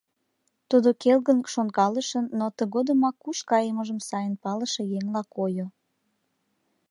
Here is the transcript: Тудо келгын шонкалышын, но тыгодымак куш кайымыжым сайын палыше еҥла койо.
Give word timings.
Тудо 0.69 0.89
келгын 1.01 1.39
шонкалышын, 1.53 2.25
но 2.39 2.45
тыгодымак 2.57 3.15
куш 3.23 3.37
кайымыжым 3.49 3.99
сайын 4.07 4.35
палыше 4.43 4.83
еҥла 4.97 5.23
койо. 5.35 5.67